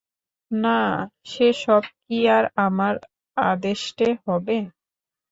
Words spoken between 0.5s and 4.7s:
নাঃ, সে সব কি আর আমার আদেষ্টে হবে?